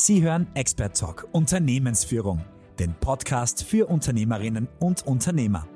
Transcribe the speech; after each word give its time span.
Sie 0.00 0.22
hören 0.22 0.46
Expert 0.54 0.96
Talk 0.96 1.26
Unternehmensführung, 1.32 2.44
den 2.78 2.94
Podcast 2.94 3.64
für 3.64 3.88
Unternehmerinnen 3.88 4.68
und 4.78 5.04
Unternehmer. 5.04 5.66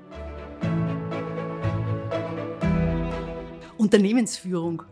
Unternehmensführung, 3.78 4.84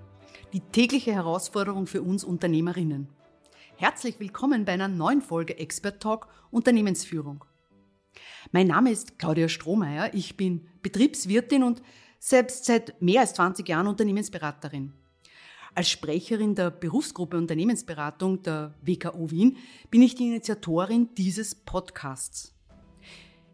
die 0.53 0.59
tägliche 0.59 1.13
Herausforderung 1.13 1.87
für 1.87 2.03
uns 2.03 2.25
Unternehmerinnen. 2.25 3.09
Herzlich 3.77 4.19
willkommen 4.19 4.65
bei 4.65 4.73
einer 4.73 4.89
neuen 4.89 5.23
Folge 5.23 5.57
Expert 5.59 6.03
Talk 6.03 6.27
Unternehmensführung. 6.51 7.45
Mein 8.51 8.67
Name 8.67 8.91
ist 8.91 9.17
Claudia 9.21 9.49
Strohmeier, 9.49 10.13
ich 10.13 10.37
bin 10.37 10.67
Betriebswirtin 10.83 11.63
und 11.63 11.83
selbst 12.19 12.65
seit 12.65 13.01
mehr 13.01 13.21
als 13.21 13.35
20 13.35 13.69
Jahren 13.69 13.87
Unternehmensberaterin. 13.87 14.93
Als 15.75 15.89
Sprecherin 15.89 16.57
der 16.57 16.71
Berufsgruppe 16.71 17.37
Unternehmensberatung 17.37 18.43
der 18.43 18.75
WKO 18.83 19.31
Wien 19.31 19.57
bin 19.91 20.03
ich 20.03 20.17
die 20.17 20.27
Initiatorin 20.27 21.11
dieses 21.17 21.55
Podcasts. 21.55 22.53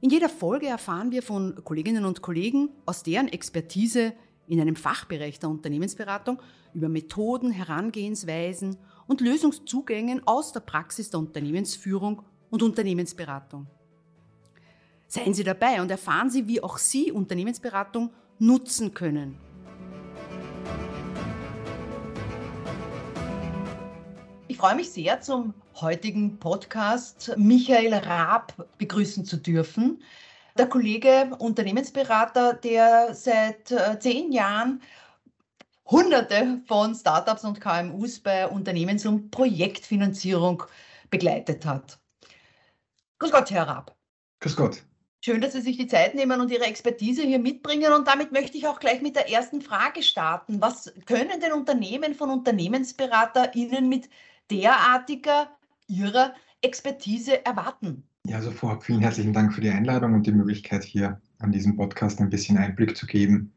In 0.00 0.10
jeder 0.10 0.30
Folge 0.30 0.66
erfahren 0.66 1.10
wir 1.10 1.22
von 1.22 1.62
Kolleginnen 1.62 2.06
und 2.06 2.22
Kollegen 2.22 2.70
aus 2.86 3.02
deren 3.02 3.28
Expertise 3.28 4.14
in 4.46 4.60
einem 4.60 4.76
Fachbereich 4.76 5.38
der 5.38 5.50
Unternehmensberatung 5.50 6.40
über 6.72 6.88
Methoden, 6.88 7.50
Herangehensweisen 7.50 8.78
und 9.06 9.20
Lösungszugängen 9.20 10.26
aus 10.26 10.52
der 10.52 10.60
Praxis 10.60 11.10
der 11.10 11.20
Unternehmensführung 11.20 12.22
und 12.50 12.62
Unternehmensberatung. 12.62 13.66
Seien 15.06 15.34
Sie 15.34 15.44
dabei 15.44 15.82
und 15.82 15.90
erfahren 15.90 16.30
Sie, 16.30 16.48
wie 16.48 16.62
auch 16.62 16.78
Sie 16.78 17.12
Unternehmensberatung 17.12 18.10
nutzen 18.38 18.94
können 18.94 19.45
Ich 24.56 24.60
freue 24.60 24.76
mich 24.76 24.90
sehr, 24.90 25.20
zum 25.20 25.52
heutigen 25.82 26.38
Podcast 26.38 27.34
Michael 27.36 27.92
Raab 27.92 28.54
begrüßen 28.78 29.26
zu 29.26 29.36
dürfen. 29.36 30.02
Der 30.56 30.66
Kollege 30.66 31.36
Unternehmensberater, 31.38 32.54
der 32.54 33.14
seit 33.14 33.70
äh, 33.70 33.98
zehn 33.98 34.32
Jahren 34.32 34.80
Hunderte 35.84 36.62
von 36.66 36.94
Startups 36.94 37.44
und 37.44 37.60
KMUs 37.60 38.20
bei 38.20 38.48
Unternehmens- 38.48 39.04
und 39.04 39.30
Projektfinanzierung 39.30 40.62
begleitet 41.10 41.66
hat. 41.66 41.98
Grüß 43.18 43.32
Gott, 43.32 43.50
Herr 43.50 43.68
Raab. 43.68 43.94
Grüß 44.40 44.56
Gott. 44.56 44.82
Schön, 45.22 45.42
dass 45.42 45.52
Sie 45.52 45.60
sich 45.60 45.76
die 45.76 45.86
Zeit 45.86 46.14
nehmen 46.14 46.40
und 46.40 46.50
Ihre 46.50 46.64
Expertise 46.64 47.24
hier 47.24 47.40
mitbringen. 47.40 47.92
Und 47.92 48.08
damit 48.08 48.32
möchte 48.32 48.56
ich 48.56 48.66
auch 48.66 48.80
gleich 48.80 49.02
mit 49.02 49.16
der 49.16 49.28
ersten 49.30 49.60
Frage 49.60 50.02
starten. 50.02 50.62
Was 50.62 50.94
können 51.04 51.40
denn 51.40 51.52
Unternehmen 51.52 52.14
von 52.14 52.30
Unternehmensberater 52.30 53.54
Ihnen 53.54 53.90
mit 53.90 54.08
derartiger 54.50 55.48
Ihrer 55.88 56.34
Expertise 56.62 57.44
erwarten? 57.44 58.04
Ja, 58.26 58.36
also 58.36 58.50
vorab 58.50 58.82
vielen 58.82 59.00
herzlichen 59.00 59.32
Dank 59.32 59.52
für 59.52 59.60
die 59.60 59.70
Einladung 59.70 60.14
und 60.14 60.26
die 60.26 60.32
Möglichkeit, 60.32 60.82
hier 60.82 61.20
an 61.38 61.52
diesem 61.52 61.76
Podcast 61.76 62.20
ein 62.20 62.30
bisschen 62.30 62.56
Einblick 62.56 62.96
zu 62.96 63.06
geben 63.06 63.52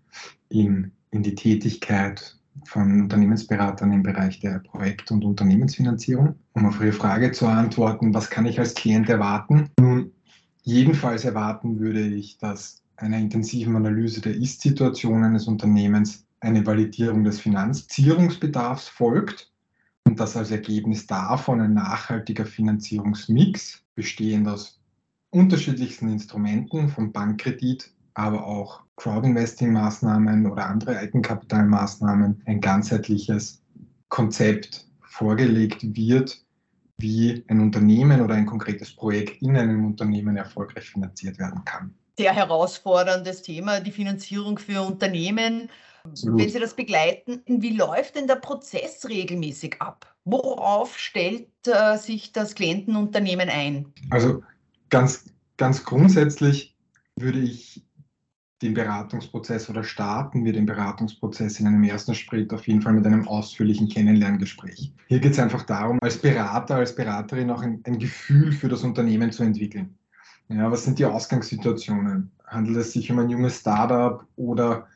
in, 0.49 0.91
in 1.11 1.23
die 1.23 1.33
Tätigkeit 1.33 2.35
von 2.65 3.01
Unternehmensberatern 3.01 3.91
im 3.91 4.03
Bereich 4.03 4.39
der 4.41 4.59
Projekt- 4.59 5.11
und 5.11 5.23
Unternehmensfinanzierung. 5.23 6.35
Um 6.53 6.65
auf 6.65 6.79
Ihre 6.81 6.91
Frage 6.91 7.31
zu 7.31 7.47
antworten, 7.47 8.13
was 8.13 8.29
kann 8.29 8.45
ich 8.45 8.59
als 8.59 8.75
Klient 8.75 9.09
erwarten? 9.09 9.69
Nun, 9.79 10.11
jedenfalls 10.63 11.25
erwarten 11.25 11.79
würde 11.79 12.01
ich, 12.01 12.37
dass 12.37 12.83
einer 12.97 13.17
intensiven 13.17 13.75
Analyse 13.75 14.21
der 14.21 14.35
Ist-Situation 14.35 15.23
eines 15.23 15.47
Unternehmens 15.47 16.27
eine 16.41 16.65
Validierung 16.65 17.23
des 17.23 17.39
Finanzierungsbedarfs 17.39 18.87
folgt 18.87 19.48
und 20.09 20.19
dass 20.19 20.35
als 20.35 20.49
Ergebnis 20.49 21.05
davon 21.05 21.61
ein 21.61 21.75
nachhaltiger 21.75 22.43
Finanzierungsmix 22.43 23.83
bestehend 23.93 24.47
aus 24.47 24.81
unterschiedlichsten 25.29 26.09
Instrumenten, 26.09 26.89
vom 26.89 27.11
Bankkredit, 27.11 27.93
aber 28.15 28.43
auch 28.43 28.81
Crowdinvesting-Maßnahmen 28.97 30.49
oder 30.51 30.65
andere 30.65 30.97
Eigenkapitalmaßnahmen, 30.97 32.41
ein 32.47 32.59
ganzheitliches 32.59 33.61
Konzept 34.07 34.87
vorgelegt 35.03 35.83
wird, 35.95 36.43
wie 36.97 37.45
ein 37.47 37.59
Unternehmen 37.59 38.21
oder 38.21 38.33
ein 38.33 38.47
konkretes 38.47 38.95
Projekt 38.95 39.43
in 39.43 39.55
einem 39.55 39.85
Unternehmen 39.85 40.37
erfolgreich 40.37 40.89
finanziert 40.89 41.37
werden 41.37 41.63
kann. 41.65 41.93
Sehr 42.17 42.33
herausforderndes 42.33 43.43
Thema, 43.43 43.79
die 43.79 43.91
Finanzierung 43.91 44.57
für 44.57 44.81
Unternehmen. 44.81 45.69
Absolut. 46.03 46.39
Wenn 46.39 46.49
Sie 46.49 46.59
das 46.59 46.73
begleiten, 46.73 47.41
wie 47.47 47.75
läuft 47.75 48.15
denn 48.15 48.27
der 48.27 48.35
Prozess 48.35 49.07
regelmäßig 49.07 49.81
ab? 49.81 50.15
Worauf 50.25 50.97
stellt 50.97 51.49
äh, 51.65 51.97
sich 51.97 52.31
das 52.31 52.55
Klientenunternehmen 52.55 53.49
ein? 53.49 53.93
Also 54.09 54.43
ganz, 54.89 55.25
ganz 55.57 55.83
grundsätzlich 55.83 56.75
würde 57.15 57.39
ich 57.39 57.83
den 58.61 58.73
Beratungsprozess 58.73 59.69
oder 59.69 59.83
starten 59.83 60.43
wir 60.43 60.51
den 60.51 60.65
Beratungsprozess 60.65 61.59
in 61.59 61.67
einem 61.67 61.83
ersten 61.83 62.13
Schritt 62.13 62.53
auf 62.53 62.67
jeden 62.67 62.81
Fall 62.81 62.93
mit 62.93 63.05
einem 63.05 63.27
ausführlichen 63.27 63.87
Kennenlerngespräch. 63.87 64.93
Hier 65.07 65.19
geht 65.19 65.31
es 65.31 65.39
einfach 65.39 65.63
darum, 65.63 65.97
als 66.01 66.17
Berater, 66.17 66.75
als 66.75 66.93
Beraterin 66.93 67.51
auch 67.51 67.61
ein, 67.61 67.81
ein 67.85 67.99
Gefühl 67.99 68.51
für 68.51 68.67
das 68.67 68.83
Unternehmen 68.83 69.31
zu 69.31 69.43
entwickeln. 69.43 69.97
Ja, 70.49 70.69
was 70.71 70.83
sind 70.83 70.99
die 70.99 71.05
Ausgangssituationen? 71.05 72.31
Handelt 72.47 72.77
es 72.77 72.93
sich 72.93 73.11
um 73.11 73.19
ein 73.19 73.29
junges 73.29 73.59
Startup 73.59 74.25
oder 74.35 74.87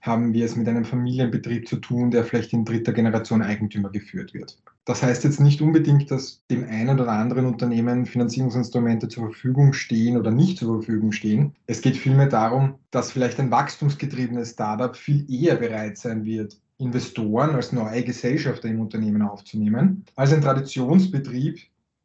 haben 0.00 0.32
wir 0.32 0.44
es 0.44 0.56
mit 0.56 0.68
einem 0.68 0.84
Familienbetrieb 0.84 1.68
zu 1.68 1.76
tun, 1.76 2.10
der 2.10 2.24
vielleicht 2.24 2.52
in 2.52 2.64
dritter 2.64 2.92
Generation 2.92 3.42
Eigentümer 3.42 3.90
geführt 3.90 4.34
wird. 4.34 4.58
Das 4.86 5.02
heißt 5.02 5.24
jetzt 5.24 5.40
nicht 5.40 5.60
unbedingt, 5.60 6.12
dass 6.12 6.44
dem 6.48 6.64
einen 6.64 7.00
oder 7.00 7.10
anderen 7.10 7.46
Unternehmen 7.46 8.06
Finanzierungsinstrumente 8.06 9.08
zur 9.08 9.24
Verfügung 9.24 9.72
stehen 9.72 10.16
oder 10.16 10.30
nicht 10.30 10.58
zur 10.58 10.80
Verfügung 10.80 11.10
stehen. 11.10 11.56
Es 11.66 11.80
geht 11.80 11.96
vielmehr 11.96 12.28
darum, 12.28 12.76
dass 12.92 13.10
vielleicht 13.10 13.40
ein 13.40 13.50
wachstumsgetriebenes 13.50 14.52
Startup 14.52 14.94
viel 14.94 15.26
eher 15.28 15.56
bereit 15.56 15.98
sein 15.98 16.24
wird, 16.24 16.56
Investoren 16.78 17.56
als 17.56 17.72
neue 17.72 18.04
Gesellschafter 18.04 18.68
im 18.68 18.80
Unternehmen 18.80 19.22
aufzunehmen, 19.22 20.04
als 20.14 20.32
ein 20.32 20.42
Traditionsbetrieb, 20.42 21.58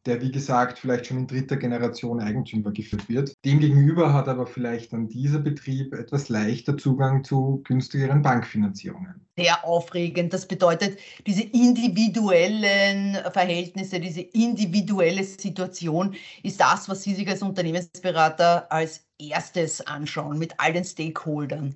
der 0.06 0.22
wie 0.22 0.32
gesagt 0.32 0.80
vielleicht 0.80 1.06
schon 1.06 1.18
in 1.18 1.28
dritter 1.28 1.58
Generation 1.58 2.20
Eigentümer 2.20 2.72
geführt 2.72 3.08
wird. 3.08 3.34
Demgegenüber 3.46 4.14
hat 4.14 4.28
aber 4.28 4.48
vielleicht 4.48 4.94
dann 4.94 5.08
dieser 5.08 5.40
Betrieb 5.40 5.94
etwas 5.94 6.30
leichter 6.30 6.78
Zugang 6.78 7.24
zu 7.24 7.62
günstigeren 7.64 8.22
Bankfinanzierungen. 8.22 9.28
Sehr 9.38 9.64
aufregend. 9.64 10.34
Das 10.34 10.48
bedeutet, 10.48 10.98
diese 11.26 11.44
individuellen 11.44 13.18
Verhältnisse, 13.32 14.00
diese 14.00 14.22
individuelle 14.22 15.24
Situation 15.24 16.16
ist 16.44 16.60
das, 16.60 16.90
was 16.90 17.04
Sie 17.04 17.14
sich 17.14 17.28
als 17.28 17.42
Unternehmensberater 17.42 18.72
als 18.72 19.06
erstes 19.20 19.82
anschauen 19.82 20.40
mit 20.40 20.54
all 20.58 20.74
den 20.74 20.84
Stakeholdern. 20.84 21.76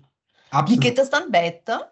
Absolut. 0.50 0.84
Wie 0.84 0.88
geht 0.88 0.98
das 0.98 1.10
dann 1.10 1.32
weiter? 1.32 1.92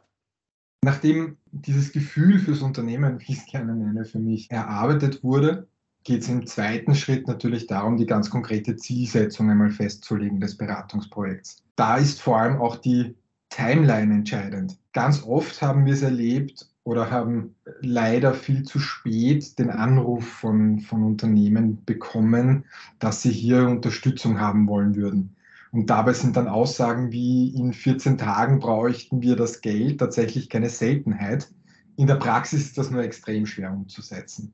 Nachdem 0.83 1.37
dieses 1.51 1.91
Gefühl 1.93 2.39
fürs 2.39 2.61
Unternehmen, 2.61 3.19
wie 3.21 3.33
ich 3.33 3.39
es 3.39 3.45
gerne 3.45 3.73
nenne, 3.73 4.03
für 4.03 4.19
mich 4.19 4.51
erarbeitet 4.51 5.23
wurde, 5.23 5.67
geht 6.03 6.21
es 6.23 6.29
im 6.29 6.45
zweiten 6.45 6.95
Schritt 6.95 7.27
natürlich 7.27 7.67
darum, 7.67 7.97
die 7.97 8.05
ganz 8.05 8.29
konkrete 8.29 8.75
Zielsetzung 8.75 9.49
einmal 9.49 9.71
festzulegen 9.71 10.39
des 10.39 10.57
Beratungsprojekts. 10.57 11.63
Da 11.75 11.97
ist 11.97 12.21
vor 12.21 12.39
allem 12.39 12.61
auch 12.61 12.75
die 12.75 13.15
Timeline 13.49 14.13
entscheidend. 14.13 14.77
Ganz 14.93 15.23
oft 15.23 15.61
haben 15.61 15.85
wir 15.85 15.93
es 15.93 16.01
erlebt 16.01 16.67
oder 16.83 17.09
haben 17.09 17.55
leider 17.81 18.33
viel 18.33 18.63
zu 18.63 18.79
spät 18.79 19.57
den 19.57 19.69
Anruf 19.69 20.27
von, 20.27 20.79
von 20.79 21.03
Unternehmen 21.03 21.83
bekommen, 21.85 22.65
dass 22.99 23.21
sie 23.21 23.31
hier 23.31 23.67
Unterstützung 23.67 24.39
haben 24.39 24.67
wollen 24.67 24.95
würden. 24.95 25.35
Und 25.71 25.89
dabei 25.89 26.13
sind 26.13 26.35
dann 26.35 26.47
Aussagen 26.47 27.11
wie, 27.11 27.49
in 27.55 27.73
14 27.73 28.17
Tagen 28.17 28.59
bräuchten 28.59 29.21
wir 29.21 29.35
das 29.35 29.61
Geld 29.61 29.99
tatsächlich 29.99 30.49
keine 30.49 30.69
Seltenheit. 30.69 31.49
In 31.95 32.07
der 32.07 32.15
Praxis 32.15 32.65
ist 32.65 32.77
das 32.77 32.91
nur 32.91 33.01
extrem 33.01 33.45
schwer 33.45 33.71
umzusetzen. 33.71 34.53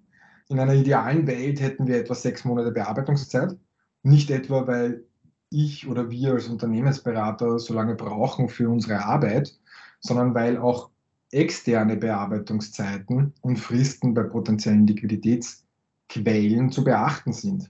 In 0.52 0.60
einer 0.60 0.74
idealen 0.74 1.28
Welt 1.28 1.62
hätten 1.62 1.86
wir 1.86 1.98
etwa 1.98 2.16
sechs 2.16 2.44
Monate 2.44 2.72
Bearbeitungszeit. 2.72 3.56
Nicht 4.02 4.32
etwa, 4.32 4.66
weil 4.66 5.06
ich 5.52 5.88
oder 5.88 6.10
wir 6.10 6.34
als 6.34 6.48
Unternehmensberater 6.48 7.60
so 7.60 7.76
lange 7.76 7.94
brauchen 7.94 8.50
für 8.50 8.68
unsere 8.68 9.06
Arbeit, 9.06 9.56
sondern 10.00 10.34
weil 10.34 10.58
auch 10.58 10.90
externe 11.32 11.98
Bearbeitungszeiten 11.98 13.32
und 13.42 13.58
Fristen 13.58 14.16
bei 14.16 14.24
potenziellen 14.24 14.88
Liquiditätsquellen 14.88 16.72
zu 16.72 16.84
beachten 16.84 17.32
sind. 17.34 17.70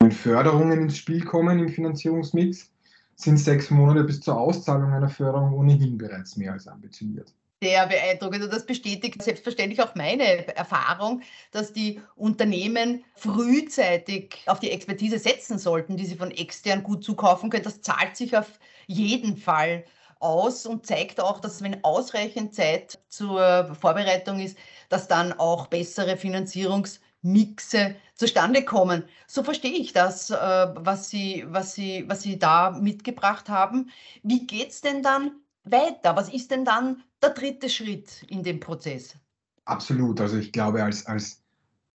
Wenn 0.00 0.10
Förderungen 0.10 0.80
ins 0.80 0.96
Spiel 0.96 1.26
kommen 1.26 1.58
im 1.58 1.68
Finanzierungsmix, 1.68 2.72
sind 3.16 3.38
sechs 3.38 3.70
Monate 3.70 4.04
bis 4.04 4.20
zur 4.20 4.40
Auszahlung 4.40 4.92
einer 4.92 5.10
Förderung 5.10 5.52
ohnehin 5.52 5.98
bereits 5.98 6.38
mehr 6.38 6.52
als 6.52 6.68
ambitioniert 6.68 7.34
sehr 7.64 7.86
beeindruckend. 7.86 8.44
Und 8.44 8.52
das 8.52 8.66
bestätigt 8.66 9.22
selbstverständlich 9.22 9.80
auch 9.82 9.94
meine 9.94 10.46
Erfahrung, 10.54 11.22
dass 11.50 11.72
die 11.72 12.00
Unternehmen 12.14 13.04
frühzeitig 13.16 14.36
auf 14.46 14.60
die 14.60 14.70
Expertise 14.70 15.18
setzen 15.18 15.58
sollten, 15.58 15.96
die 15.96 16.04
sie 16.04 16.16
von 16.16 16.30
extern 16.30 16.82
gut 16.82 17.02
zukaufen 17.02 17.48
können. 17.48 17.64
Das 17.64 17.80
zahlt 17.80 18.16
sich 18.16 18.36
auf 18.36 18.58
jeden 18.86 19.38
Fall 19.38 19.84
aus 20.20 20.66
und 20.66 20.86
zeigt 20.86 21.20
auch, 21.20 21.40
dass 21.40 21.62
wenn 21.62 21.82
ausreichend 21.84 22.54
Zeit 22.54 22.98
zur 23.08 23.74
Vorbereitung 23.80 24.40
ist, 24.40 24.58
dass 24.90 25.08
dann 25.08 25.32
auch 25.32 25.68
bessere 25.68 26.18
Finanzierungs 26.18 27.00
Mixe 27.22 27.96
zustande 28.14 28.62
kommen. 28.62 29.04
So 29.26 29.42
verstehe 29.42 29.72
ich 29.72 29.94
das, 29.94 30.28
äh, 30.28 30.36
was 30.36 31.08
Sie, 31.08 31.44
was 31.48 31.74
Sie, 31.74 32.04
was 32.06 32.20
Sie 32.20 32.38
da 32.38 32.72
mitgebracht 32.72 33.48
haben. 33.48 33.90
Wie 34.22 34.46
geht 34.46 34.70
es 34.70 34.82
denn 34.82 35.02
dann 35.02 35.32
weiter? 35.64 36.16
Was 36.16 36.28
ist 36.28 36.50
denn 36.50 36.64
dann 36.64 37.02
der 37.22 37.30
dritte 37.30 37.68
Schritt 37.68 38.24
in 38.28 38.42
dem 38.42 38.60
Prozess? 38.60 39.16
Absolut. 39.64 40.20
Also 40.20 40.36
ich 40.36 40.52
glaube, 40.52 40.82
als, 40.82 41.06
als, 41.06 41.42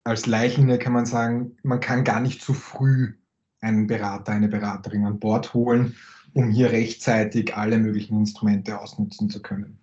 als 0.04 0.25
Leichende 0.25 0.80
kann 0.80 0.94
man 0.94 1.06
sagen, 1.06 1.57
man 1.63 1.80
kann 1.80 2.04
gar 2.04 2.19
nicht 2.19 2.42
zu 2.42 2.54
früh 2.54 3.13
einen 3.62 3.88
Berater, 3.88 4.31
eine 4.31 4.48
Beraterin 4.48 5.06
an 5.06 5.19
Bord 5.19 5.54
holen, 5.54 5.95
um 6.33 6.50
hier 6.50 6.71
rechtzeitig 6.71 7.56
alle 7.56 7.77
möglichen 7.77 8.18
Instrumente 8.18 8.80
ausnutzen 8.80 9.30
zu 9.30 9.42
können. 9.42 9.80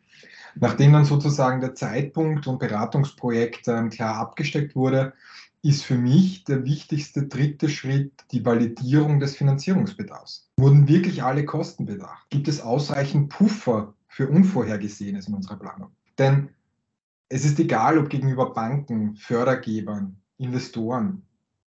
Nachdem 0.58 0.94
dann 0.94 1.04
sozusagen 1.04 1.60
der 1.60 1.74
Zeitpunkt 1.74 2.46
und 2.46 2.58
Beratungsprojekt 2.58 3.68
ähm, 3.68 3.90
klar 3.90 4.16
abgesteckt 4.16 4.74
wurde, 4.74 5.12
ist 5.66 5.84
für 5.84 5.98
mich 5.98 6.44
der 6.44 6.64
wichtigste 6.64 7.26
dritte 7.26 7.68
Schritt 7.68 8.12
die 8.30 8.44
Validierung 8.44 9.18
des 9.18 9.36
Finanzierungsbedarfs. 9.36 10.48
Wurden 10.56 10.86
wirklich 10.86 11.24
alle 11.24 11.44
Kosten 11.44 11.86
bedacht? 11.86 12.30
Gibt 12.30 12.46
es 12.46 12.60
ausreichend 12.60 13.30
Puffer 13.30 13.94
für 14.06 14.28
Unvorhergesehenes 14.28 15.26
in 15.26 15.34
unserer 15.34 15.56
Planung? 15.56 15.90
Denn 16.18 16.50
es 17.28 17.44
ist 17.44 17.58
egal, 17.58 17.98
ob 17.98 18.08
gegenüber 18.08 18.54
Banken, 18.54 19.16
Fördergebern, 19.16 20.20
Investoren. 20.38 21.22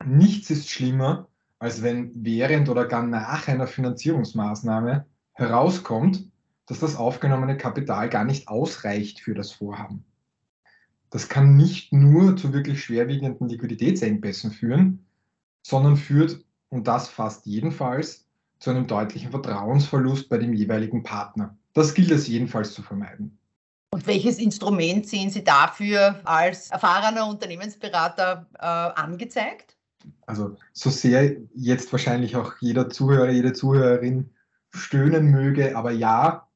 Nichts 0.05 0.49
ist 0.49 0.69
schlimmer, 0.69 1.29
als 1.57 1.81
wenn 1.81 2.11
während 2.13 2.67
oder 2.67 2.85
gar 2.85 3.03
nach 3.03 3.47
einer 3.47 3.67
Finanzierungsmaßnahme 3.67 5.05
herauskommt, 5.31 6.29
dass 6.65 6.79
das 6.79 6.97
aufgenommene 6.97 7.55
Kapital 7.55 8.09
gar 8.09 8.25
nicht 8.25 8.49
ausreicht 8.49 9.21
für 9.21 9.33
das 9.33 9.53
Vorhaben. 9.53 10.03
Das 11.09 11.29
kann 11.29 11.55
nicht 11.55 11.93
nur 11.93 12.35
zu 12.35 12.53
wirklich 12.53 12.83
schwerwiegenden 12.83 13.47
Liquiditätsengpässen 13.47 14.51
führen, 14.51 15.05
sondern 15.63 15.97
führt, 15.97 16.43
und 16.69 16.87
das 16.87 17.07
fast 17.07 17.45
jedenfalls, 17.45 18.25
zu 18.59 18.71
einem 18.71 18.87
deutlichen 18.87 19.31
Vertrauensverlust 19.31 20.29
bei 20.29 20.37
dem 20.37 20.53
jeweiligen 20.53 21.03
Partner. 21.03 21.55
Das 21.73 21.93
gilt 21.93 22.11
es 22.11 22.27
jedenfalls 22.27 22.73
zu 22.73 22.81
vermeiden. 22.81 23.37
Und 23.91 24.05
welches 24.05 24.39
Instrument 24.39 25.07
sehen 25.07 25.29
Sie 25.29 25.43
dafür 25.43 26.19
als 26.25 26.71
erfahrener 26.71 27.27
Unternehmensberater 27.27 28.47
äh, 28.55 28.65
angezeigt? 28.65 29.77
Also 30.25 30.57
so 30.73 30.89
sehr 30.89 31.37
jetzt 31.53 31.91
wahrscheinlich 31.91 32.35
auch 32.35 32.53
jeder 32.59 32.89
Zuhörer, 32.89 33.29
jede 33.29 33.53
Zuhörerin 33.53 34.29
stöhnen 34.73 35.31
möge, 35.31 35.77
aber 35.77 35.91
ja, 35.91 36.46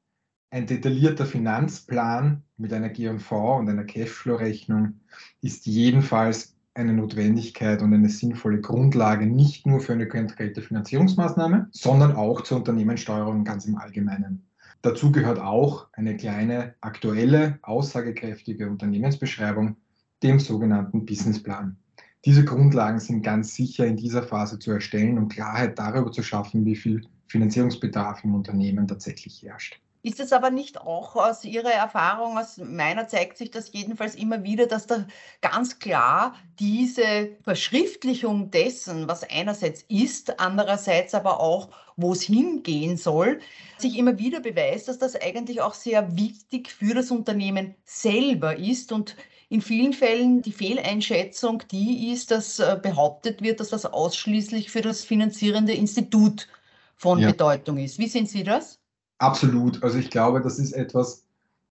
ein 0.52 0.66
detaillierter 0.66 1.24
Finanzplan 1.24 2.42
mit 2.58 2.74
einer 2.74 2.90
G&V 2.90 3.58
und 3.58 3.70
einer 3.70 3.84
Cashflow-Rechnung 3.84 5.00
ist 5.40 5.64
jedenfalls 5.64 6.54
eine 6.74 6.92
Notwendigkeit 6.92 7.80
und 7.80 7.94
eine 7.94 8.10
sinnvolle 8.10 8.60
Grundlage 8.60 9.24
nicht 9.24 9.66
nur 9.66 9.80
für 9.80 9.94
eine 9.94 10.06
konkrete 10.06 10.60
Finanzierungsmaßnahme, 10.60 11.68
sondern 11.70 12.14
auch 12.16 12.42
zur 12.42 12.58
Unternehmenssteuerung 12.58 13.44
ganz 13.44 13.64
im 13.64 13.78
Allgemeinen. 13.78 14.46
Dazu 14.82 15.10
gehört 15.10 15.38
auch 15.38 15.88
eine 15.94 16.18
kleine, 16.18 16.74
aktuelle, 16.82 17.58
aussagekräftige 17.62 18.68
Unternehmensbeschreibung, 18.68 19.76
dem 20.22 20.38
sogenannten 20.38 21.06
Businessplan. 21.06 21.78
Diese 22.26 22.44
Grundlagen 22.44 23.00
sind 23.00 23.22
ganz 23.22 23.54
sicher 23.54 23.86
in 23.86 23.96
dieser 23.96 24.22
Phase 24.22 24.58
zu 24.58 24.70
erstellen 24.70 25.16
und 25.16 25.32
Klarheit 25.32 25.78
darüber 25.78 26.12
zu 26.12 26.22
schaffen, 26.22 26.66
wie 26.66 26.76
viel 26.76 27.06
Finanzierungsbedarf 27.28 28.22
im 28.22 28.34
Unternehmen 28.34 28.86
tatsächlich 28.86 29.42
herrscht. 29.42 29.81
Ist 30.04 30.18
es 30.18 30.32
aber 30.32 30.50
nicht 30.50 30.80
auch 30.80 31.14
aus 31.14 31.44
Ihrer 31.44 31.70
Erfahrung, 31.70 32.36
aus 32.36 32.56
meiner 32.58 33.06
zeigt 33.06 33.38
sich 33.38 33.52
das 33.52 33.72
jedenfalls 33.72 34.16
immer 34.16 34.42
wieder, 34.42 34.66
dass 34.66 34.88
da 34.88 35.06
ganz 35.40 35.78
klar 35.78 36.34
diese 36.58 37.36
Verschriftlichung 37.44 38.50
dessen, 38.50 39.06
was 39.06 39.22
einerseits 39.22 39.84
ist, 39.86 40.40
andererseits 40.40 41.14
aber 41.14 41.38
auch, 41.38 41.68
wo 41.96 42.12
es 42.12 42.22
hingehen 42.22 42.96
soll, 42.96 43.38
sich 43.78 43.96
immer 43.96 44.18
wieder 44.18 44.40
beweist, 44.40 44.88
dass 44.88 44.98
das 44.98 45.14
eigentlich 45.14 45.60
auch 45.60 45.74
sehr 45.74 46.16
wichtig 46.16 46.72
für 46.72 46.94
das 46.94 47.12
Unternehmen 47.12 47.76
selber 47.84 48.56
ist 48.56 48.90
und 48.90 49.14
in 49.50 49.60
vielen 49.60 49.92
Fällen 49.92 50.42
die 50.42 50.50
Fehleinschätzung 50.50 51.62
die 51.70 52.10
ist, 52.10 52.32
dass 52.32 52.58
äh, 52.58 52.76
behauptet 52.82 53.40
wird, 53.40 53.60
dass 53.60 53.68
das 53.68 53.86
ausschließlich 53.86 54.70
für 54.70 54.80
das 54.80 55.04
finanzierende 55.04 55.74
Institut 55.74 56.48
von 56.96 57.20
ja. 57.20 57.30
Bedeutung 57.30 57.76
ist. 57.78 57.98
Wie 57.98 58.08
sehen 58.08 58.26
Sie 58.26 58.42
das? 58.42 58.81
Absolut. 59.22 59.84
Also 59.84 59.98
ich 59.98 60.10
glaube, 60.10 60.40
das 60.40 60.58
ist 60.58 60.72
etwas, 60.72 61.24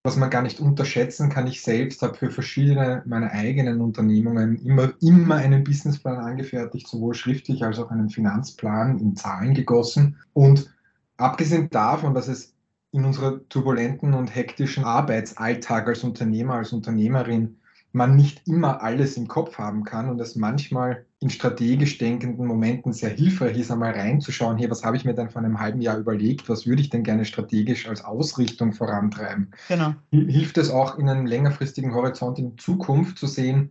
was 0.03 0.15
man 0.15 0.29
gar 0.29 0.41
nicht 0.41 0.61
unterschätzen 0.61 1.27
kann. 1.27 1.47
Ich 1.47 1.61
selbst 1.61 2.01
habe 2.01 2.15
für 2.15 2.31
verschiedene 2.31 3.03
meiner 3.05 3.29
eigenen 3.31 3.81
Unternehmungen 3.81 4.55
immer, 4.65 4.93
immer 5.01 5.35
einen 5.35 5.65
Businessplan 5.65 6.15
angefertigt, 6.15 6.87
sowohl 6.87 7.13
schriftlich 7.13 7.61
als 7.65 7.77
auch 7.77 7.91
einen 7.91 8.09
Finanzplan 8.09 8.99
in 8.99 9.17
Zahlen 9.17 9.53
gegossen. 9.53 10.15
Und 10.31 10.73
abgesehen 11.17 11.69
davon, 11.69 12.13
dass 12.13 12.29
es 12.29 12.53
in 12.93 13.03
unserer 13.03 13.41
turbulenten 13.49 14.13
und 14.13 14.33
hektischen 14.33 14.85
Arbeitsalltag 14.85 15.89
als 15.89 16.05
Unternehmer, 16.05 16.53
als 16.53 16.71
Unternehmerin 16.71 17.57
man 17.91 18.15
nicht 18.15 18.47
immer 18.47 18.81
alles 18.81 19.17
im 19.17 19.27
Kopf 19.27 19.57
haben 19.57 19.83
kann 19.83 20.09
und 20.09 20.21
es 20.21 20.37
manchmal 20.37 21.05
in 21.21 21.29
strategisch 21.29 21.99
denkenden 21.99 22.47
Momenten 22.47 22.93
sehr 22.93 23.11
hilfreich 23.11 23.55
ist, 23.55 23.71
einmal 23.71 23.91
reinzuschauen, 23.91 24.57
hier, 24.57 24.71
was 24.71 24.83
habe 24.83 24.97
ich 24.97 25.05
mir 25.05 25.13
denn 25.13 25.29
vor 25.29 25.43
einem 25.43 25.59
halben 25.59 25.79
Jahr 25.79 25.99
überlegt, 25.99 26.49
was 26.49 26.65
würde 26.65 26.81
ich 26.81 26.89
denn 26.89 27.03
gerne 27.03 27.25
strategisch 27.25 27.87
als 27.87 28.03
Ausrichtung 28.03 28.73
vorantreiben. 28.73 29.51
Genau. 29.67 29.93
Hilft 30.09 30.57
es 30.57 30.71
auch 30.71 30.97
in 30.97 31.07
einem 31.07 31.27
längerfristigen 31.27 31.93
Horizont 31.93 32.39
in 32.39 32.57
Zukunft 32.57 33.19
zu 33.19 33.27
sehen, 33.27 33.69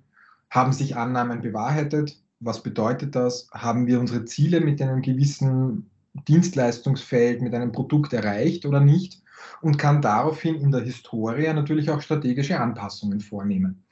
haben 0.48 0.72
sich 0.72 0.96
Annahmen 0.96 1.40
bewahrheitet, 1.40 2.22
was 2.38 2.62
bedeutet 2.62 3.16
das, 3.16 3.48
haben 3.52 3.88
wir 3.88 3.98
unsere 3.98 4.24
Ziele 4.24 4.60
mit 4.60 4.80
einem 4.80 5.02
gewissen 5.02 5.90
Dienstleistungsfeld, 6.28 7.42
mit 7.42 7.52
einem 7.52 7.72
Produkt 7.72 8.12
erreicht 8.12 8.64
oder 8.64 8.78
nicht 8.78 9.22
und 9.60 9.76
kann 9.76 10.02
daraufhin 10.02 10.54
in 10.54 10.70
der 10.70 10.82
Historie 10.82 11.52
natürlich 11.52 11.90
auch 11.90 12.00
strategische 12.00 12.60
Anpassungen 12.60 13.18
vornehmen. 13.18 13.82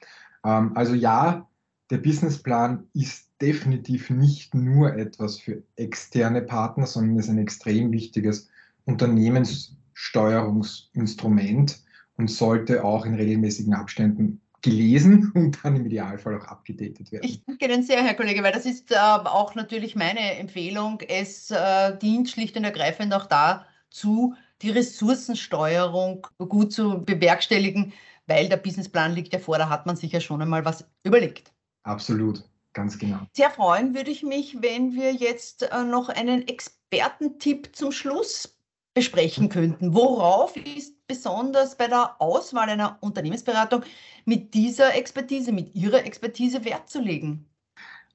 Ähm, 0.44 0.72
also 0.76 0.94
ja, 0.94 1.48
der 1.90 1.98
Businessplan 1.98 2.88
ist 2.92 3.28
definitiv 3.40 4.10
nicht 4.10 4.54
nur 4.54 4.94
etwas 4.96 5.38
für 5.38 5.62
externe 5.76 6.42
Partner, 6.42 6.86
sondern 6.86 7.18
ist 7.18 7.30
ein 7.30 7.38
extrem 7.38 7.90
wichtiges 7.92 8.48
Unternehmenssteuerungsinstrument 8.84 11.80
und 12.16 12.30
sollte 12.30 12.84
auch 12.84 13.06
in 13.06 13.14
regelmäßigen 13.14 13.72
Abständen 13.74 14.40
gelesen 14.60 15.32
und 15.34 15.58
dann 15.62 15.76
im 15.76 15.86
Idealfall 15.86 16.38
auch 16.38 16.44
abgedatet 16.44 17.10
werden. 17.12 17.24
Ich 17.24 17.42
danke 17.44 17.64
Ihnen 17.64 17.82
sehr, 17.82 18.02
Herr 18.02 18.14
Kollege, 18.14 18.42
weil 18.42 18.52
das 18.52 18.66
ist 18.66 18.90
äh, 18.90 18.96
auch 18.96 19.54
natürlich 19.54 19.96
meine 19.96 20.38
Empfehlung. 20.38 21.00
Es 21.06 21.50
äh, 21.50 21.96
dient 21.98 22.28
schlicht 22.28 22.56
und 22.56 22.64
ergreifend 22.64 23.14
auch 23.14 23.26
dazu, 23.26 24.34
die 24.62 24.70
Ressourcensteuerung 24.70 26.26
gut 26.38 26.72
zu 26.72 27.04
bewerkstelligen, 27.04 27.92
weil 28.26 28.48
der 28.48 28.56
Businessplan 28.56 29.14
liegt 29.14 29.32
ja 29.32 29.38
vor, 29.38 29.58
da 29.58 29.68
hat 29.68 29.86
man 29.86 29.94
sich 29.96 30.12
ja 30.12 30.20
schon 30.20 30.42
einmal 30.42 30.64
was 30.64 30.84
überlegt. 31.04 31.52
Absolut, 31.82 32.44
ganz 32.72 32.98
genau. 32.98 33.20
Sehr 33.34 33.50
freuen 33.50 33.94
würde 33.94 34.10
ich 34.10 34.22
mich, 34.22 34.60
wenn 34.60 34.94
wir 34.94 35.12
jetzt 35.12 35.62
äh, 35.62 35.84
noch 35.84 36.08
einen 36.08 36.46
Expertentipp 36.46 37.74
zum 37.74 37.92
Schluss 37.92 38.56
besprechen 38.94 39.48
könnten. 39.48 39.94
Worauf 39.94 40.56
ist 40.56 41.06
besonders 41.06 41.76
bei 41.76 41.86
der 41.86 42.20
Auswahl 42.20 42.68
einer 42.68 42.98
Unternehmensberatung 43.00 43.82
mit 44.24 44.54
dieser 44.54 44.94
Expertise, 44.94 45.52
mit 45.52 45.74
Ihrer 45.74 46.04
Expertise 46.04 46.64
Wert 46.64 46.88
zu 46.88 47.00
legen? 47.00 47.46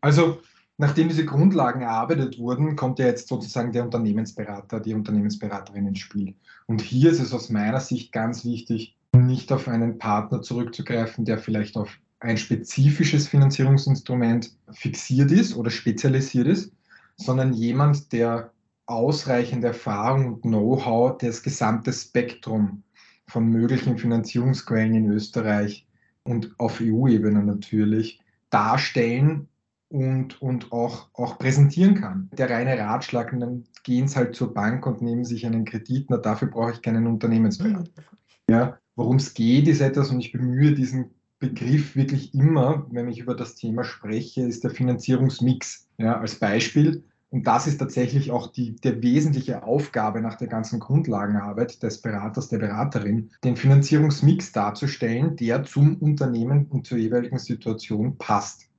Also 0.01 0.39
Nachdem 0.77 1.07
diese 1.07 1.25
Grundlagen 1.25 1.81
erarbeitet 1.81 2.39
wurden, 2.39 2.75
kommt 2.75 2.97
ja 2.97 3.05
jetzt 3.05 3.27
sozusagen 3.27 3.71
der 3.71 3.83
Unternehmensberater, 3.83 4.79
die 4.79 4.95
Unternehmensberaterin 4.95 5.87
ins 5.87 5.99
Spiel. 5.99 6.35
Und 6.65 6.81
hier 6.81 7.11
ist 7.11 7.19
es 7.19 7.33
aus 7.33 7.49
meiner 7.49 7.79
Sicht 7.79 8.11
ganz 8.11 8.43
wichtig, 8.43 8.97
nicht 9.15 9.51
auf 9.51 9.67
einen 9.67 9.99
Partner 9.99 10.41
zurückzugreifen, 10.41 11.25
der 11.25 11.37
vielleicht 11.37 11.77
auf 11.77 11.99
ein 12.23 12.37
spezifisches 12.37 13.27
Finanzierungsinstrument 13.27 14.55
fixiert 14.71 15.31
ist 15.31 15.55
oder 15.55 15.69
spezialisiert 15.69 16.47
ist, 16.47 16.71
sondern 17.17 17.53
jemand, 17.53 18.11
der 18.13 18.51
ausreichend 18.85 19.63
Erfahrung 19.63 20.35
und 20.35 20.41
Know-how 20.41 21.17
das 21.17 21.43
gesamte 21.43 21.91
Spektrum 21.91 22.83
von 23.27 23.45
möglichen 23.45 23.97
Finanzierungsquellen 23.97 24.95
in 24.95 25.11
Österreich 25.11 25.85
und 26.23 26.53
auf 26.57 26.79
EU-Ebene 26.81 27.43
natürlich 27.43 28.21
darstellen 28.49 29.47
und, 29.89 30.41
und 30.41 30.71
auch, 30.71 31.09
auch 31.13 31.37
präsentieren 31.37 31.95
kann. 31.95 32.29
Der 32.33 32.49
reine 32.49 32.77
Ratschlag, 32.77 33.37
dann 33.37 33.65
gehen 33.83 34.07
Sie 34.07 34.15
halt 34.15 34.35
zur 34.35 34.53
Bank 34.53 34.85
und 34.85 35.01
nehmen 35.01 35.25
sich 35.25 35.45
einen 35.45 35.65
Kredit, 35.65 36.07
na 36.09 36.17
dafür 36.17 36.49
brauche 36.49 36.71
ich 36.71 36.81
keinen 36.81 37.05
Unternehmensberater. 37.05 38.03
Ja, 38.49 38.77
worum 38.95 39.17
es 39.17 39.33
geht, 39.33 39.67
ist 39.67 39.81
etwas, 39.81 40.09
und 40.09 40.19
ich 40.19 40.31
bemühe 40.31 40.73
diesen 40.73 41.11
Begriff 41.43 41.97
wirklich 41.97 42.33
immer, 42.33 42.87
wenn 42.89 43.09
ich 43.09 43.19
über 43.19 43.35
das 43.35 43.55
Thema 43.55 43.83
spreche, 43.83 44.43
ist 44.43 44.63
der 44.63 44.71
Finanzierungsmix. 44.71 45.89
Ja, 45.97 46.17
als 46.17 46.35
Beispiel. 46.35 47.03
Und 47.31 47.47
das 47.47 47.67
ist 47.67 47.79
tatsächlich 47.79 48.31
auch 48.31 48.47
die 48.47 48.77
der 48.77 49.01
wesentliche 49.01 49.63
Aufgabe 49.63 50.21
nach 50.21 50.37
der 50.37 50.47
ganzen 50.47 50.79
Grundlagenarbeit 50.79 51.83
des 51.83 52.01
Beraters, 52.01 52.47
der 52.47 52.59
Beraterin, 52.59 53.29
den 53.43 53.57
Finanzierungsmix 53.57 54.53
darzustellen, 54.53 55.35
der 55.35 55.63
zum 55.63 55.97
Unternehmen 55.97 56.67
und 56.67 56.87
zur 56.87 56.97
jeweiligen 56.97 57.39
Situation 57.39 58.17
passt. 58.17 58.69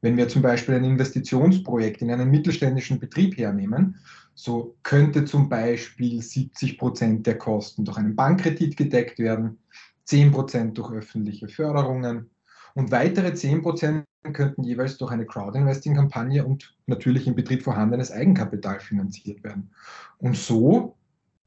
Wenn 0.00 0.16
wir 0.16 0.28
zum 0.28 0.42
Beispiel 0.42 0.74
ein 0.74 0.84
Investitionsprojekt 0.84 2.02
in 2.02 2.10
einen 2.10 2.30
mittelständischen 2.30 2.98
Betrieb 2.98 3.36
hernehmen, 3.38 3.96
so 4.34 4.76
könnte 4.82 5.24
zum 5.24 5.48
Beispiel 5.48 6.20
70 6.20 6.78
Prozent 6.78 7.26
der 7.26 7.38
Kosten 7.38 7.84
durch 7.84 7.98
einen 7.98 8.16
Bankkredit 8.16 8.76
gedeckt 8.76 9.18
werden, 9.20 9.58
10 10.08 10.32
Prozent 10.32 10.78
durch 10.78 10.90
öffentliche 10.90 11.48
Förderungen 11.48 12.30
und 12.74 12.90
weitere 12.90 13.34
10 13.34 13.60
Prozent 13.60 14.06
könnten 14.32 14.64
jeweils 14.64 14.96
durch 14.96 15.12
eine 15.12 15.26
Crowdinvesting-Kampagne 15.26 16.46
und 16.46 16.74
natürlich 16.86 17.26
im 17.26 17.34
Betrieb 17.34 17.62
vorhandenes 17.62 18.10
Eigenkapital 18.10 18.80
finanziert 18.80 19.44
werden. 19.44 19.70
Und 20.16 20.34
so 20.34 20.96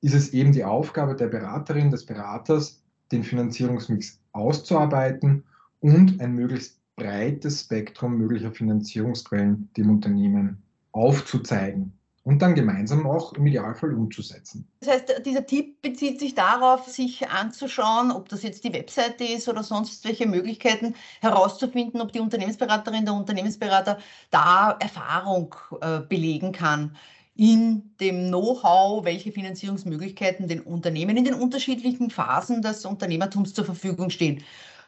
ist 0.02 0.14
es 0.14 0.34
eben 0.34 0.52
die 0.52 0.64
Aufgabe 0.64 1.16
der 1.16 1.28
Beraterin, 1.28 1.90
des 1.90 2.06
Beraters, 2.06 2.84
den 3.12 3.24
Finanzierungsmix 3.24 4.20
auszuarbeiten 4.32 5.44
und 5.80 6.22
ein 6.22 6.34
möglichst 6.34 6.80
breites 6.96 7.62
Spektrum 7.62 8.16
möglicher 8.16 8.52
Finanzierungsquellen 8.52 9.72
dem 9.76 9.90
Unternehmen 9.90 10.62
aufzuzeigen 10.92 11.94
und 12.24 12.42
dann 12.42 12.54
gemeinsam 12.54 13.08
auch 13.08 13.34
im 13.34 13.48
Idealfall 13.48 13.94
umzusetzen. 13.94 14.68
Das 14.80 14.90
heißt, 14.90 15.26
dieser 15.26 15.46
Tipp 15.46 15.82
bezieht 15.82 16.20
sich 16.20 16.36
darauf, 16.36 16.88
sich 16.88 17.28
anzuschauen, 17.30 18.12
ob 18.12 18.30
das 18.30 18.44
jetzt 18.44 18.64
die 18.64 18.74
Webseite 18.74 19.24
ist 19.24 19.50
oder 19.50 19.64
sonst 19.64 20.06
welche 20.06 20.28
Möglichkeiten 20.28 20.96
herauszufinden, 21.22 22.00
ob 22.00 22.12
die 22.12 22.20
Unternehmensberaterin, 22.20 23.06
der 23.06 23.16
Unternehmensberater 23.16 23.98
da 24.30 24.78
Erfahrung 24.80 25.56
äh, 25.82 26.00
belegen 26.02 26.52
kann 26.52 26.96
in 27.36 27.96
dem 28.00 28.28
Know-how, 28.28 29.04
welche 29.04 29.32
Finanzierungsmöglichkeiten 29.32 30.48
den 30.48 30.62
Unternehmen 30.62 31.18
in 31.18 31.24
den 31.24 31.34
unterschiedlichen 31.34 32.12
Phasen 32.12 32.62
des 32.62 32.86
Unternehmertums 32.86 33.54
zur 33.54 33.66
Verfügung 33.66 34.12
stehen. 34.12 34.44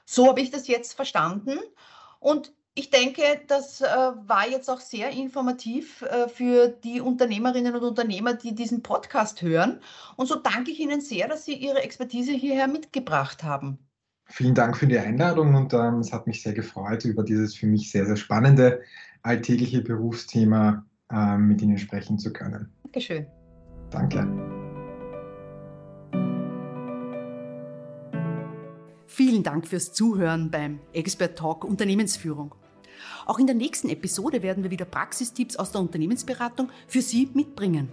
So 0.06 0.28
habe 0.28 0.42
ich 0.42 0.52
das 0.52 0.68
jetzt 0.68 0.94
verstanden. 0.94 1.58
Und 2.20 2.54
ich 2.76 2.90
denke, 2.90 3.22
das 3.48 3.82
äh, 3.82 3.86
war 3.86 4.50
jetzt 4.50 4.70
auch 4.70 4.80
sehr 4.80 5.12
informativ 5.12 6.02
äh, 6.02 6.28
für 6.28 6.70
die 6.70 7.02
Unternehmerinnen 7.02 7.76
und 7.76 7.84
Unternehmer, 7.84 8.34
die 8.34 8.56
diesen 8.56 8.82
Podcast 8.82 9.44
hören. 9.44 9.80
Und 10.16 10.28
so 10.28 10.36
danke 10.36 10.72
ich 10.72 10.80
Ihnen 10.80 11.00
sehr, 11.00 11.28
dass 11.28 11.46
Sie 11.46 11.54
Ihre 11.54 11.84
Expertise 11.84 12.32
hierher 12.32 12.68
mitgebracht 12.68 13.44
haben. 13.44 13.78
Vielen 14.26 14.56
Dank 14.56 14.76
für 14.76 14.88
die 14.88 14.98
Einladung 14.98 15.54
und 15.54 15.74
ähm, 15.74 16.00
es 16.00 16.12
hat 16.12 16.26
mich 16.26 16.42
sehr 16.42 16.54
gefreut, 16.54 17.06
über 17.06 17.24
dieses 17.24 17.54
für 17.56 17.68
mich 17.68 17.92
sehr, 17.92 18.08
sehr 18.08 18.16
spannende 18.16 18.82
alltägliche 19.22 19.82
Berufsthema 19.82 20.84
äh, 21.12 21.38
mit 21.38 21.62
Ihnen 21.62 21.78
sprechen 21.78 22.18
zu 22.18 22.34
können. 22.34 22.74
Dankeschön. 22.84 23.28
Danke. 23.92 24.28
Vielen 29.06 29.44
Dank 29.44 29.68
fürs 29.68 29.94
Zuhören 29.94 30.50
beim 30.50 30.80
Expert 30.92 31.38
Talk 31.38 31.64
Unternehmensführung. 31.64 32.56
Auch 33.26 33.40
in 33.40 33.48
der 33.48 33.56
nächsten 33.56 33.90
Episode 33.90 34.42
werden 34.42 34.64
wir 34.64 34.72
wieder 34.72 34.86
Praxistipps 34.86 35.56
aus 35.56 35.72
der 35.72 35.82
Unternehmensberatung 35.82 36.70
für 36.88 37.02
Sie 37.02 37.30
mitbringen. 37.34 37.90